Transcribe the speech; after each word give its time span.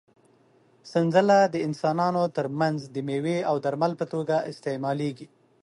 سنځله 0.91 1.39
د 1.53 1.55
انسانانو 1.67 2.23
تر 2.35 2.45
منځ 2.59 2.79
د 2.93 2.95
مېوې 3.07 3.37
او 3.49 3.55
درمل 3.65 3.91
په 4.01 4.05
توګه 4.13 4.35
استعمالېږي. 4.51 5.27